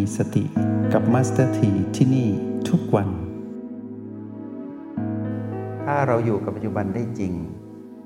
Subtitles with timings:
[0.00, 0.44] มีสติ
[0.92, 2.28] กับมาสเตอร์ทีที่นี่
[2.68, 3.08] ทุกวัน
[5.84, 7.32] ถ้าเราอยู่กับปัจจุบันได้จริง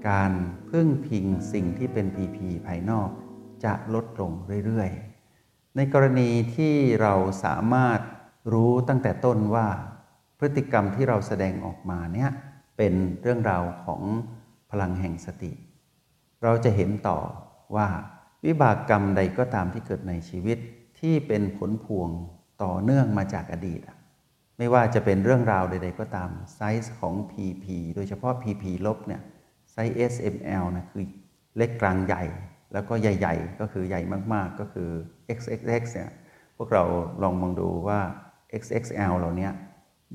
[0.08, 0.32] การ
[0.70, 3.10] พึ่งพิงสิ่งที่เป็น PP ภายนอก
[3.64, 4.32] จะลดลง
[4.66, 7.14] เรื่อยๆ ในกรณีที่เรา
[7.44, 8.00] สามารถ
[8.52, 9.68] รู้ตั้งแต่ต้นว่า
[10.38, 12.30] พฤติกรรมที่เราแสดงออกมาเนี่ย
[12.76, 14.02] เป็นเรื่องราวของ
[14.70, 15.52] พลังแห่งสติ
[16.42, 17.18] เราจะเห็นต่อ
[17.76, 17.88] ว่า
[18.44, 20.58] วิบากกรรมใดก็ตามที่เกิดในชีวิต
[21.04, 22.08] ที่เป็นผลพวง
[22.62, 23.80] ต่อเนื่องมาจากอดีต
[24.58, 29.22] ไม่ว่าจะเป็นเรื่องราวใด ๆ ก็ตามไซส์ของ PP โดยเฉพาะ PP ลบเนี่ย
[29.72, 31.04] ไซส์ SML นะคือ
[31.56, 32.24] เล็กกลางใหญ่
[32.72, 34.00] แล้วก็ใหญ่ ๆ ก็คือใหญ่
[34.32, 34.90] มากๆ ก็คือ
[35.36, 36.10] XXX เนี่ย
[36.56, 36.84] พวกเรา
[37.22, 38.00] ลองมองดูว่า
[38.62, 39.48] XXL เหล่านี้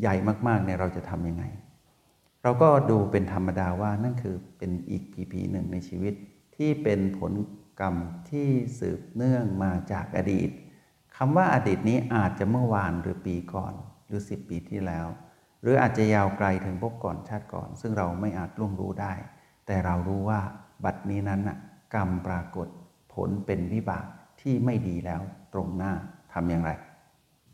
[0.01, 0.15] ใหญ่
[0.47, 1.43] มากๆเนี่ยเราจะทำยังไง
[2.43, 6.13] เราก็ดูเป็นธรรมดาว่านั่นคือเป็นอีก PP หนึ่งในชีวิต
[6.55, 7.33] ที่เป็นผล
[7.79, 7.95] กรรม
[8.29, 8.47] ที่
[8.79, 10.49] สืบเนื่องมาจากอดีต
[11.21, 13.73] คำว่าอดีตนี้อาจจะเมื่อวานหรือปีก่อน
[14.07, 15.07] หรือ 10 ปีที่แล้ว
[15.61, 19.13] หรืออาจจะยาวไกลถึงพบก่อนชาติก่อน ซึ่งเราไม่อาจล่วงรู้ได้
[19.65, 20.41] แต่เรารู้ว่า
[20.83, 21.57] บัดนี้นั้นน่ะ
[21.95, 22.67] กรรมปรากฏ
[23.13, 24.05] ผลเป็นวิบาก
[24.41, 25.21] ที่ไม่ดีแล้ว
[25.53, 25.93] ตรงหน้า
[26.33, 26.71] ทำอย่างไร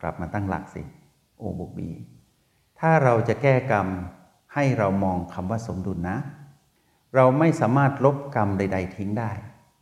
[0.02, 0.84] กลับมาตั้งหลักสิ
[1.38, 1.92] โอบุกบี
[2.80, 3.88] ถ้าเราจะแก้กรรม
[4.54, 6.18] ให้เรามองคำว่าสมดุลนะ
[7.16, 9.32] เราไม่สามารถลบกรรมใด ๆ ทิ้งได้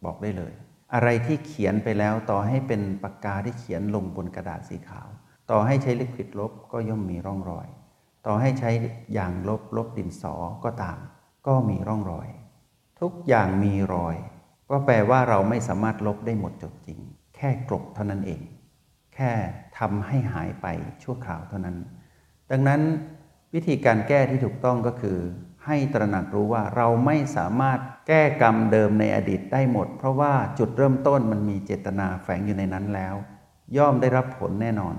[0.05, 0.53] บอกได้เลย
[0.93, 5.07] อะไรที่เขียนไปแล้วต่อให้เป็นปากกาที่เขียนลงบนกระดาษสีขาว
[5.51, 7.67] ต่อให้ใช้ลิควิดลบก็ย่อมมีร่องรอย
[8.25, 8.71] ต่อให้ใช้
[9.13, 10.97] อย่างลบลบดินสอก็ตาม
[11.47, 12.27] ก็มีร่องรอย
[13.01, 14.15] ทุกอย่างมีรอย
[14.69, 16.99] ก็แปลว่าเราไม่สามารถลบได้หมดจดจริง
[17.35, 18.41] แค่กลบเท่านั้นเอง
[19.15, 19.31] แค่
[19.79, 20.67] ทำให้หายไป
[21.03, 21.77] ชั่วคราวเท่านั้น
[22.51, 22.81] ดังนั้น
[23.53, 25.17] วิธีการแก้ที่ถูกต้องก็คือ
[25.65, 33.15] ให้ตระหนักรู้ว่าเราไม่สามารถแก้กรรมเดิมในอดีตได้หมด เพราะว่าจุดเริ่มต้นมันมีเจตนาแฝงอยู่ในนั้นแล้ว
[33.77, 34.95] ย่อมได้รับผลแน่นอน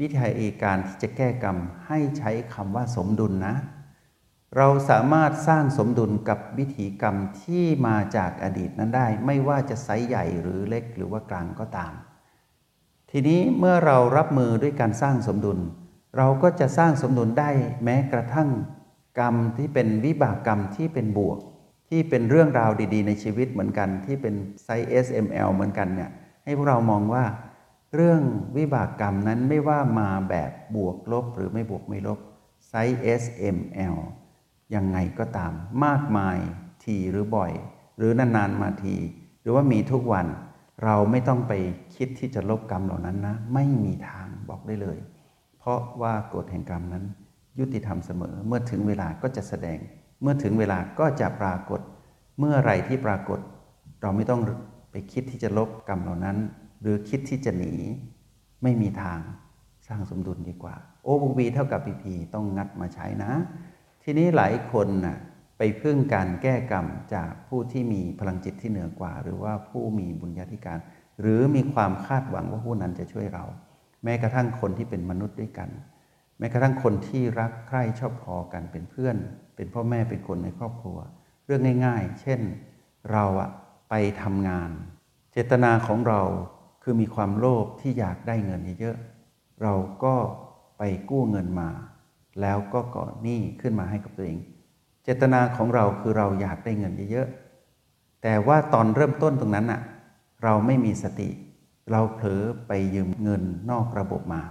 [0.00, 1.56] วิธีการที่จะแก้กรรม
[1.86, 3.54] ให้ใช้คำว่าสมดุลนะ
[4.56, 11.92] เราสามารถสร้างสมดุลกับวิธีกรรมที่มาจากอดีตนั้นได้ ไม่ว่าจะไซส์ใหญ่หรือเล็กหรือว่ากลางก็ตาม
[13.10, 15.58] ทีนี้เมื่อเรารับมือด้วยการสร้างสมดุล
[16.16, 17.50] เราก็จะสร้างสมดุลได้
[17.84, 18.48] แม้กระทั่ง
[19.18, 21.38] กรรมที่เป็นวิบากกรรมที่เป็นบวก
[21.88, 24.34] ที่เป็นเรื่องราวดี ๆ ในชีวิตเหมือนกันที่เป็น
[24.64, 26.10] ไซส์ SML เหมือนกันเนี่ย
[26.44, 27.24] ให้พวกเรามองว่า
[27.94, 28.22] เรื่อง
[28.56, 32.18] วิบากกรรมนั้นไม่ว่ามาแบบบวกลบหรือไม่บวกไม่ลบ
[32.68, 33.96] ไซส์ SML
[34.74, 35.52] ยังไงก็ตาม
[35.84, 36.38] มากมาย
[36.84, 37.52] ทีหรือบ่อย
[37.96, 38.96] หรือนานๆมาที
[39.42, 40.26] หรือว่ามีทุกวัน
[40.84, 41.52] เราไม่ต้องไป
[41.96, 44.98] คิดที่จะลบกรรมเหล่านั้นนะ ไม่มีทางบอกได้เลย
[45.58, 47.04] เพราะว่ากฎแห่งกรรมนั้น
[47.58, 49.78] ยุติธรรมเสมอ เมื่อถึงเวลาก็จะแสดง
[50.22, 51.80] เมื่อถึงเวลาก็จะปรากฏ
[52.38, 53.40] เมื่อไรที่ปรากฏ
[54.02, 54.40] เราไม่ต้อง
[54.90, 56.36] ไปคิดที่จะลบกรรมเหล่านั้น
[56.80, 57.72] หรือคิดที่จะหนี
[58.62, 59.20] ไม่มีทาง
[59.86, 60.74] สร้างสมดุลดีกว่า
[61.04, 63.32] โอบุบีเท่ากับพีพีต้องงัดมาใช้นะ
[64.02, 65.18] ทีนี้หลายคนน่ะ
[65.58, 70.78] ไปพึ่งการแก้กรรมจากผู้ที่มีพลังจิตที่เหนือกว่า หรือว่าผู้มีบุญญาธิการ
[71.20, 73.44] หรือมีความคาดหวังว่าผู้นั้นจะช่วยเรา
[74.04, 75.68] แม้กระทั่งคนที่เป็นมนุษย์ด้วยกัน
[76.38, 79.16] แม้กระทั่งคนที่รักใคร่ชอบพอกันเป็นเพื่อน
[79.56, 80.98] เป็นพ่อแม่เป็นคนในครอบครัว
[81.46, 82.40] เรื่องง่าย ๆ เช่น
[83.12, 83.50] เราอะ
[83.90, 84.70] ไปทำงาน
[85.32, 86.22] เจตนาของเรา
[86.82, 89.74] คือมีความโลภที่อยากได้เงินเยอะๆเรา
[90.04, 90.14] ก็
[90.78, 91.70] ไปกู้เงินมา
[92.40, 94.38] แล้วก็ก่อหนี้ขึ้นมาให้กับตัวเอง
[95.04, 99.80] เจตนาของเราคือเราอยากได้เงินเยอะๆแต่ว่าตอนเริ่มต้นตรงนั้นอะ
[100.44, 101.28] เราไม่มีสติ
[101.90, 104.42] เราเผลอไปยืมเงินนอกระบบมา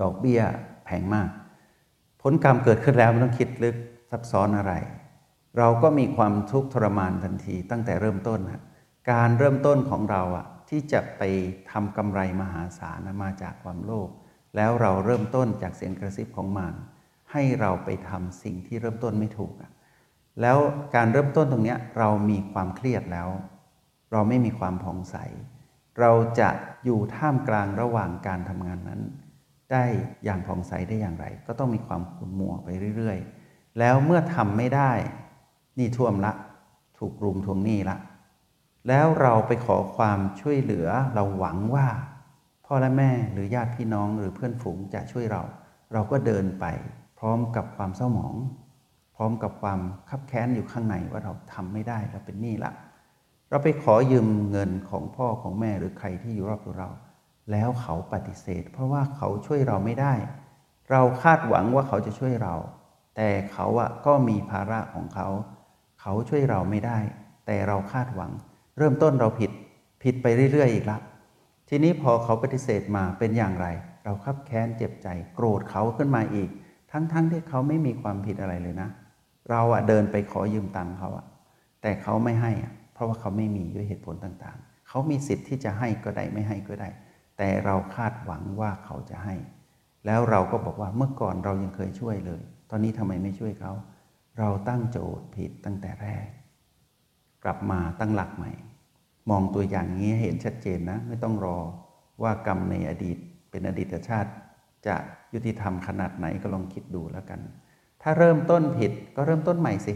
[0.00, 0.42] ดอกเบี้ย
[0.84, 1.28] แพงมาก
[2.22, 3.76] ผลกรรมเกิดขึ้นแล้วไม่ต้องคิดลึก
[4.10, 4.72] ซับซ้อนอะไร
[5.58, 8.62] เราก็มีความทุกข์ทรมานทันทีตั้งแต่เริ่มต้นนะ
[9.10, 11.22] การเริ่มต้นของเราอะที่จะไป
[11.70, 14.08] ทำกำไรมหาศาลมาจากความโลภ
[14.56, 16.74] แล้วเราเริ่มต้นจากเสียงกระซิบของมาร
[17.32, 19.70] ให้เราไปทำสิ่งที่เริ่มต้นไม่ถูกอะ
[20.40, 20.58] แล้ว
[20.94, 23.28] การเริ่มต้นตรงนี้เรามีความเครียดแล้ว
[24.12, 25.16] เราไม่มีความผ่องใส
[26.00, 26.50] เราจะ
[26.84, 29.00] อยู่ท่ามกลางระหว่างการทำงานนั้น
[29.72, 29.84] ได้
[30.24, 34.92] อย่างผ่องใสได้อย่างไร ก็ต้องมีความขุ่นมัวไปเรื่อย ๆ แล้วเมื่อทำไม่ได้
[35.78, 36.32] นี่ท่วมละ
[36.98, 37.96] ถูกรุมทวงหนี้ละ
[38.88, 41.88] แล้วเราไปขอความช่วยเหลือเราหวังว่า
[42.66, 45.42] พ่อและแม่หรือญาติพี่น้องหรือเพื่อนฝูงจะช่วยเรา
[45.92, 46.64] เราก็เดินไป
[47.18, 48.34] พร้อมกับความเศร้าหมอง
[49.16, 52.72] พร้อมกับความคับแค้นอยู่ข้างในว่าเราทำไม่ได้เราเป็นหนี้ละ
[53.50, 56.88] เราไปขอยืมเงินของพ่อของแม่หรือใครที่อยู่รอบตัวเรา
[57.50, 60.14] แล้วเขาปฏิเสธ เพราะว่าเขาช่วยเราไม่ได้
[60.90, 62.54] เราคาดหวังว่าเขาจะช่วยเรา
[63.16, 65.28] แต่เขาอะก็มีภาระของเขา
[66.00, 66.98] เขาช่วยเราไม่ได้
[67.46, 68.30] แต่เราคาดหวัง
[68.78, 69.50] เริ่มต้นเราผิด
[70.02, 70.98] ผิดไปเรื่อยๆอีกละ
[71.68, 73.66] ทีนี้พอเขาปฏิเสธมาเป็นอย่างไร
[74.04, 76.48] เราคับแค้นเจ็บใจ โกรธเขาขึ้นมาอีก
[76.92, 78.88] ทั้งๆทที่เขาไม่มีความผิดอะไรเลยนะ
[79.50, 81.26] เราอะเดินไปขอยืมตังค์เขาอะ
[81.82, 86.88] แต่เขาไม่ให้อะเพราะว่าเขาไม่มีด้วยเหตุผลต่างๆ เขามีสิทธิ์ที่จะให้ก็ได้ไม่ให้ก็ได้
[87.38, 89.36] แต่เราคาดหวังว่าเขาจะให้
[90.06, 93.72] แล้วเราก็บอกว่าเมื่อก่อนเรายังเคยช่วยเลย ตอนนี้ทำไมไม่ช่วยเขา
[94.38, 96.26] เราตั้งโจทย์ผิดตั้งแต่แรก
[97.44, 98.52] กลับมาตั้งหลักใหม่
[99.30, 101.58] มองตัวอย่างนี้เห็นชัดเจนนะ ไม่ต้องรอ
[102.22, 103.18] ว่ากรรมในอดีต
[103.50, 104.30] เป็นอดีตชาติ
[104.86, 104.96] จะ
[105.34, 107.40] ยุติธรรมขนาดไหนก็ลองคิดดูแล้วกัน
[108.02, 109.94] ถ้าเริ่มต้นผิดก็เริ่มต้นใหม่สิ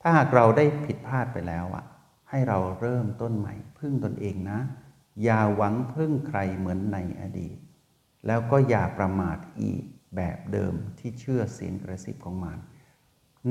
[0.00, 1.84] ถ้าหากเราได้ผิดพลาดไปแล้วอะ
[2.30, 4.58] ให้เราเริ่มต้นใหม่พึ่งตนเองนะ
[5.22, 7.56] อย่าหวังพึ่งใครเหมือนในอดีต
[8.26, 9.82] แล้วก็อย่าประมาทอีก
[10.16, 12.58] แบบเดิมที่เชื่อเสียงกระซิบของมาร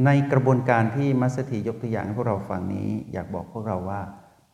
[0.05, 4.01] ในกระบวนการที่มัสถียกตัวอย่างให้พวกเราฟังนี้ อยากบอกพวกเราว่า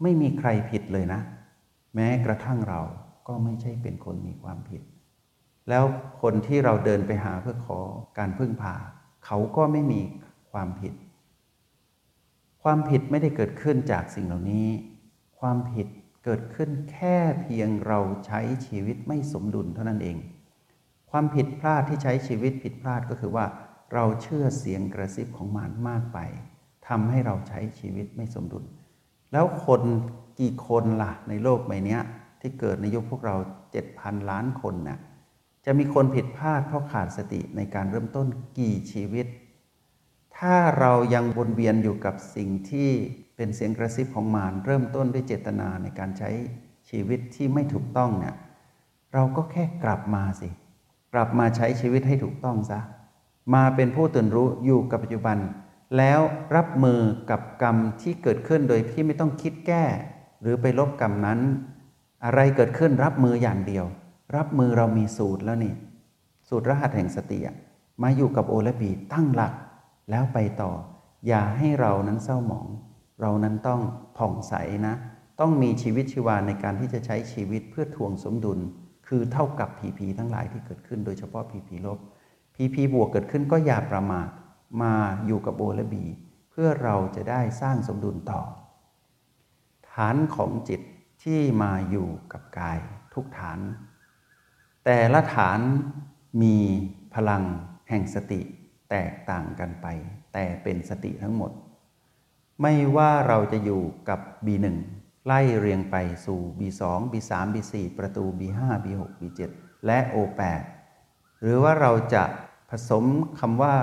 [0.02, 1.22] ไม่มีใครผิดเลยนะ
[1.96, 2.82] แม้กระทั่งเรา
[3.28, 4.82] ก็ไม่ใช่เป็นคนมีความผิด
[5.70, 5.84] แล้ว
[6.22, 7.80] คนที่เราเดินไปหาเพื่อขอ
[8.18, 8.76] การพึ่งพา
[9.26, 10.02] เขาก็ไม่มี
[10.52, 10.94] ความผิด
[12.64, 14.68] ความผิดไม่ได้เกิดขึ้นจากสิ่งเหล่านี้
[15.40, 15.88] ความผิด
[16.24, 20.18] เกิดขึ้นแค่เพียงเราใช้ชีวิตไม่สมดุลเท่านั้นเอง
[21.12, 23.46] ความผิดพลาดที่ใช้ชีวิตผิดพลาดก็คือว่า
[23.94, 26.20] เราเชื่อเสียงกระซิบของมารมากไป
[26.88, 28.64] ทำให้เราใช้ชีวิตไม่สมดุล
[29.32, 29.82] แล้วคน
[30.40, 31.98] กี่คนล่ะในโลกใบนี้
[32.42, 33.36] ที่เกิดในยุคพวกเรา
[33.72, 35.00] เจ็ดพันล้านคนนะ่ะ
[35.66, 38.28] จะมีคนผิดพลาดเพราะขาดสติในการเริ่มต้น
[38.60, 39.26] กี่ชีวิต
[40.38, 42.90] ถ้าเรายังวนเวียนอยู่กับสิ่งที่
[43.42, 46.30] เป็นเสียงกระซิบของมารเริ่มต้นด้วยเจตนาในการใช้
[46.90, 48.36] ชีวิตที่ไม่ถูกต้องเนี่ย
[49.14, 50.50] เราก็แค่กลับมาสิ
[51.14, 52.80] กลับมาใช้ชีวิตให้ถูกต้องซะ
[53.54, 55.38] มาเป็นผู้ตื่นรู้อยู่กับปัจจุบัน
[55.98, 56.20] แล้ว
[56.56, 57.00] รับมือ
[57.30, 59.86] กับกรรมที่เกิดขึ้นโดยที่ไม่ต้องคิดแก้
[60.42, 61.40] หรือไปลบกรรมนั้น
[62.26, 63.86] อะไรเกิดขึ้นรับมืออย่างเดียว
[64.36, 65.74] รับมือเรามีสูตรแล้วนี่
[66.48, 67.40] สูตรรหัสแห่งสติ
[68.04, 69.54] มาอยู่กับโอและบีตั้งหลัก
[70.10, 70.72] แล้วไปต่อ
[71.28, 72.68] อย่าให้เรานั้นเศร้าหมอง
[73.20, 73.82] เรานั้นต้อง
[74.18, 74.54] ผ่องใส
[74.88, 74.96] นะ
[75.40, 78.60] ต้องมีชีวิตชีวาในการที่จะใช้ชีวิตเพื่อทวงสมดุล
[79.08, 82.00] คือเท่ากับผีผีทั้งหลายที่เกิดขึ้นโดยเฉพาะผีผีลบ
[82.56, 84.30] ผีผีบวกเกิดขึ้นก็อย่าประมาท
[84.82, 84.94] มา
[85.26, 86.06] อยู่กับโอและบี
[86.52, 88.42] เพื่อเราจะได้สร้างสมดุลต่อ
[89.92, 90.82] ฐานของจิต
[91.24, 92.80] ที่มาอยู่กับกาย
[93.14, 93.60] ทุกฐาน
[94.86, 95.60] แต่ละฐาน
[96.42, 96.58] มี
[97.16, 97.44] พลัง
[97.90, 98.42] แห่งสติ
[98.90, 99.88] แตกต่างกันไป
[100.34, 101.52] แต่เป็นสติทั้งหมด
[102.62, 104.66] ไม่ว่าเราจะอยู่กับ B1
[105.26, 105.96] ไล่เรียงไป
[106.26, 109.40] สู่ B2 B3 B4 ประตู B5 B6 B7
[109.86, 110.42] และ O8
[111.42, 112.24] หรือว่าเราจะ
[112.70, 113.06] ผสม
[113.40, 113.76] คำว่า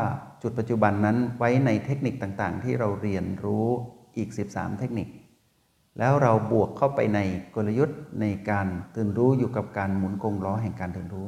[0.43, 3.67] จุดปัจจุบันนั้นไว้ในเทคนิคต่างๆ ที่เราเรียนรู้
[4.17, 5.09] อีก 13 เทคนิค
[5.99, 7.19] แล้วเราบวกเข้าไปใน
[7.55, 11.27] กลยุทธ์ในการตื่นรู้อยู่กับการหมุนกงล้อแห่งการตื่นรู้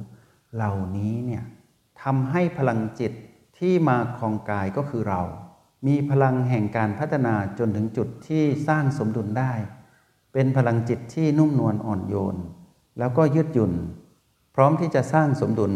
[0.55, 1.45] เหล่านี้เนี่ย
[2.03, 3.12] ทำให้พลังจิต
[3.59, 5.23] ที่มาคลองกายก็คือเรา
[5.87, 9.53] มีพลังแห่งการพัฒนาจนถึงจุดที่สร้างสมดุลได้
[10.33, 12.37] เป็นพลังจิตที่นุ่มนวลอ่อนโยน
[12.99, 13.73] แล้วก็ยืดหยุ่น
[14.55, 15.73] พร้อมที่จะสร้างสมดุล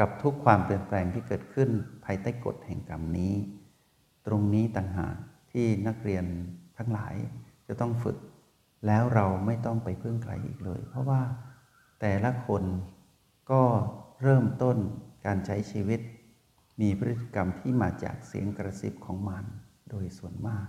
[0.00, 1.70] กับทุกความเปลี่ยนแปลงที่เกิดขึ้น
[2.04, 3.34] ภายใต้กฎแห่งกรรมนี้
[4.26, 5.16] ตรงนี้ต่างหาก
[5.52, 6.24] ที่นักเรียน
[6.78, 7.14] ทั้งหลาย
[7.66, 8.18] จะต้องฝึก
[8.86, 11.20] แล้วเราไม่ต้องไปพึ่งใครอีกเลย เพราะว่า
[12.00, 12.62] แต่ละคน
[13.50, 13.62] ก็
[14.22, 14.76] เริ่มต้น
[15.26, 16.00] การใช้ชีวิต
[16.80, 19.44] มีพฤติกรรมที่มาจากเสียงกระซิบของมัน
[19.90, 20.66] โดยส่วนมาก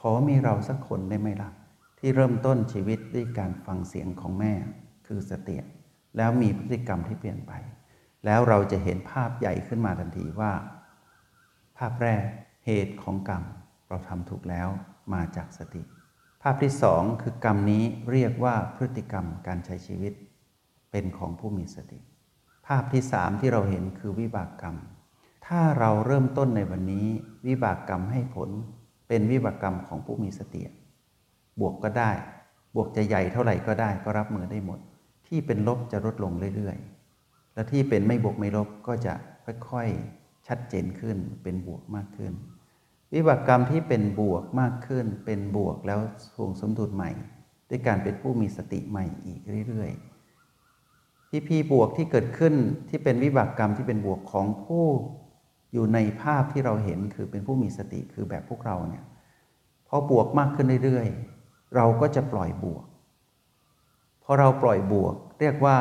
[0.00, 1.50] ขอมีเราสักคนได้ไหมล่ะ
[1.98, 4.52] ที่เริ่มต้นชีวิตด้วยการฟังเสียงของแม่
[5.06, 5.56] คือสติ
[6.16, 7.52] แล้วมีพฤติกรรมที่เปลี่ยนไป
[8.24, 10.52] แล้วเราจะเห็นภาพใหญ่ขึ้นมาทันทีว่า
[11.78, 12.24] ภาพแรก
[12.66, 13.42] เหตุของกรรม
[13.88, 14.68] เราทำถูกแล้ว
[15.14, 15.82] มาจากสติ
[16.42, 20.12] ภาพที่สองคือกรรมนี้เรียกว่าพฤติกรรมการใช้ชีวิต
[20.90, 22.00] เป็นของผู้มีสติ
[22.66, 24.76] ภาพที่สามที่เราเห็นคือวิบากกรรม
[25.56, 27.06] ถ้าเราเริ่มต้นในวันนี้
[27.46, 28.50] วิบากกรรมให้ผล
[29.08, 30.62] เป็นวิบากกรรมของผู้มีสติ
[31.60, 32.10] บวกก็ได้
[32.74, 34.78] บวกจะใหญ่เท่าไหร่ก็ได้ก็รับมือได้หมด
[35.26, 39.14] ที่เป็นลบจะลดลงเรื่อยๆ และที่เป็นไม่บวกไม่ลบก็จะ
[39.70, 42.32] ค่อยๆชัดเจนขึ้นเป็นบวกมากขึ้น
[43.14, 46.00] วิบากกรรมที่เป็นบวกมากขึ้น เป็นบวกแล้ว
[46.34, 47.10] ทวงสมดุลใหม่
[47.68, 52.54] ด้วยการเป็นผู้มีสติใหม่อีกเรื่อยๆพีพีบวกที่เกิดขึ้น
[52.88, 54.86] ที่เป็นวิบากกรรมที่เป็นบวกของผู้
[55.72, 59.04] อยู่ในภาพที่เราเห็นคือเป็นผู้มีสติคือแบบพวกเราเนี่ย
[59.88, 62.84] พอบวกมากขึ้นเรื่อยๆ เราก็จะปล่อยบวก
[64.22, 65.76] พอเราปล่อยบวก เรียกว่า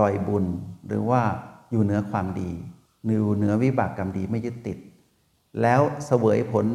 [0.00, 0.44] ลอยบุญ
[0.86, 1.22] หรือว่า
[1.70, 2.50] อยู่เหนือความดี
[3.06, 4.78] อยู่เหนือวิบากกรรมดีไม่ยึดติด
[5.62, 6.66] แล้วเสวยผล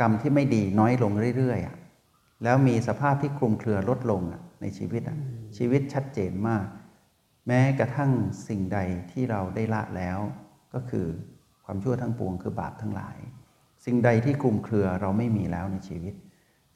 [0.00, 4.22] กรรมที่ไม่ดีน้อยลงเรื่อยๆแล้วมีสภาพที่คลุมเครือลดลง
[4.60, 5.02] ในชีวิต
[5.56, 6.66] ชีวิตชัดเจนมาก
[7.46, 8.12] แม้กระทั่ง
[8.48, 8.78] สิ่งใด
[9.10, 10.18] ที่เราได้ละแล้ว
[10.74, 11.06] ก็คือ
[11.72, 13.18] ความชั่วทั้งปวงคือบาปทั้งหลาย
[13.84, 16.14] สิ่งใดที่คลุมเครือเราไม่มีแล้วในชีวิต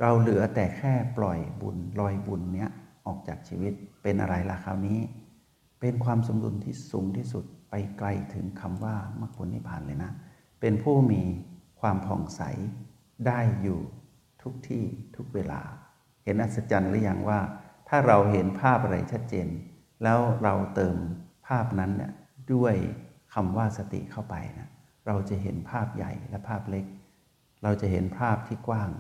[0.01, 2.71] เราเหลือแต่แค่ปล่อยบุญลอยบุญเนี้ย
[3.07, 3.73] ออกจากชีวิต
[4.03, 4.99] เป็นอะไรล่ะคราวนี้
[5.81, 10.13] เป็นความสมดุลที่สูงที่สุดไปไกลถึงคำว่ามรรคผลนิพพานเลยนะ
[10.61, 11.23] เป็นผู้มี
[11.81, 12.43] ความผ่องใส
[13.27, 13.81] ได้อยู่
[14.43, 14.85] ทุกที่
[15.17, 15.61] ทุกเวลา
[16.25, 17.41] เห็นอัศจรรย์หรือยังว่า
[17.89, 19.49] ถ้าเราเห็นภาพอะไรชัดเจน
[20.03, 20.97] แล้วเราเติม
[21.47, 22.13] ภาพนั้นเนี่ย
[22.55, 22.75] ด้วย
[23.35, 24.69] คำว่าสติเข้าไปนะ
[25.07, 26.87] เราจะเห็นภาพใหญ่และภาพเล็ก
[27.63, 28.91] เราจะเห็นภาพที่กว้าง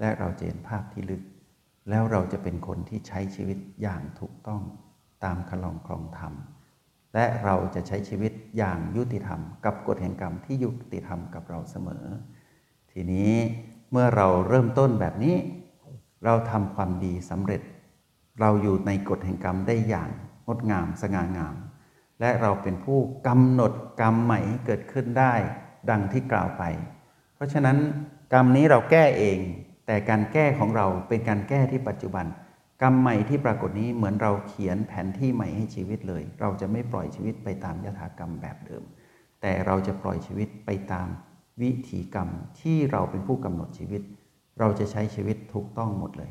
[0.00, 1.22] และเราจะเห็นภาพที่ลึก
[1.90, 4.62] แล้วเราจะเป็นคนที่ใช้ชีวิตอย่างถูกต้อง
[5.24, 6.32] ตามคลองครองธรรม
[7.14, 12.04] และเราจะใช้ชีวิตอย่างยุติธรรม กับกฎแห่งกรรมที่ยุติธรรมกับเราเสมอ
[12.92, 13.32] ทีนี้
[13.90, 15.36] เมื่อเราเริ่มต้นแบบนี้
[16.24, 17.62] เราทำความดีสำเร็จ
[18.40, 20.10] เราอยู่ในกฎแห่งกรรมได้อย่าง
[20.46, 21.54] งดงามสง่างาม
[22.20, 25.34] และเราเป็นผู้กำหนดกรรมใหม่เกิดขึ้นได้
[25.90, 26.62] ดังที่กล่าวไป
[27.34, 27.78] เพราะฉะนั้น
[28.32, 29.38] กรรมนี้เราแก้เอง
[29.86, 32.26] แต่การแก้ของเราเป็นการแก้ที่ปัจจุบัน
[32.82, 38.82] กรรมใหม่ที่ปรากฏนี้เหมือนเราเขียนแผนที่ใหม่ให้ชีวิตเลย เราจะไม่ปล่อยชีวิตไปตามยถากรรมแบบเดิม
[39.40, 41.08] แต่เราจะปล่อยชีวิตไปตาม
[41.62, 42.28] วิถีกรรม
[42.60, 44.02] ที่เราเป็นผู้กำหนดชีวิต
[44.58, 46.30] เราจะใช้ชีวิตถูกต้องหมดเลย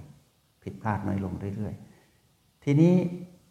[0.64, 2.96] ผิดพลาดน้อยลงเรื่อยๆ ทีนี้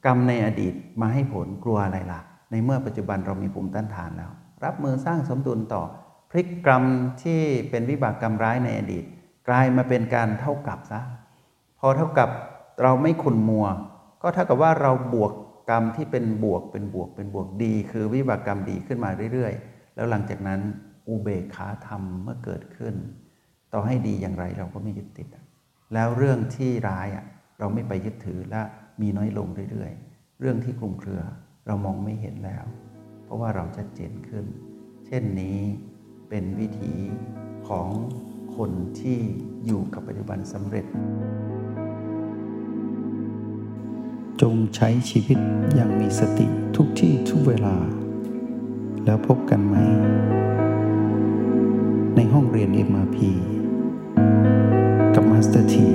[0.05, 4.31] กรรมในอดีตมาให้ผลกลัวอะไรล่ะ ในเมื่อปัจจุบันเรามีภูมิต้านทานแล้ว
[4.65, 5.83] รับมือสร้างสมดุลต่อ
[6.31, 6.83] พลิกกรรม
[7.23, 9.05] ที่เป็นวิบากกรรมร้ายในอดีต
[9.49, 11.01] กลายมาเป็นการเท่ากับซะ
[11.81, 12.29] พอเท่ากับ
[12.83, 13.67] เราไม่ขุนมัว
[14.23, 15.33] ก็เท่ากับว่าเราบวก
[15.71, 20.61] กรรมที่เป็นบวกเป็นบวกเป็นบวกดี คือวิบากกรรมดีขึ้นมาเรื่อยๆ แล้วหลังจากนั้น
[21.09, 22.95] อุเบกขาธรรมเมื่อเกิดขึ้น
[23.73, 25.29] ต่อให้ดีอย่างไรเราก็ไม่ยึดติด
[25.95, 27.25] แล้วเรื่องที่ร้ายอะ
[27.59, 28.63] เราไม่ไปยึดถือและ
[29.01, 31.23] มีน้อยลงเรื่อยๆ เรื่องที่คลุมเครือ
[31.67, 32.65] เรามองไม่เห็นแล้ว
[33.25, 34.45] เพราะว่าเราชัดเจนขึ้น
[35.07, 35.59] เช่นนี้
[36.29, 36.93] เป็นวิถี
[37.69, 37.89] ของ
[38.57, 39.19] คนที่
[39.67, 40.87] อยู่กับปัจจุบันสำเร็จ
[44.43, 45.39] จงใช้ชีวิต
[45.75, 47.77] อย่างมีสติทุกที่ทุกเวลา
[49.05, 49.77] แล้วพบกันใหม่
[52.17, 53.19] ในห้องเรียน MRP
[55.15, 55.89] กับมาสเตอร์ที